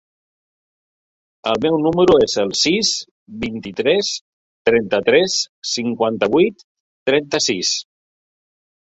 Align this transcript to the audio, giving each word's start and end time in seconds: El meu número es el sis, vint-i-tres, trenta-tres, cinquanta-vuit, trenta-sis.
El 1.49 1.57
meu 1.65 1.75
número 1.87 2.13
es 2.27 2.37
el 2.43 2.53
sis, 2.61 2.93
vint-i-tres, 3.43 4.09
trenta-tres, 4.69 5.35
cinquanta-vuit, 5.73 6.65
trenta-sis. 7.11 7.75